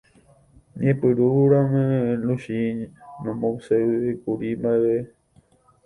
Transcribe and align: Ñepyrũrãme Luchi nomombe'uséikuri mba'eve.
Ñepyrũrãme 0.81 1.83
Luchi 2.25 2.59
nomombe'uséikuri 3.23 4.49
mba'eve. 4.59 4.95